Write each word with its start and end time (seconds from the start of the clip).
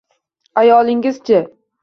Ayolingiz-chi? 0.61 1.39